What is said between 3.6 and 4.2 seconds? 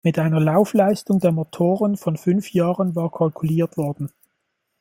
worden.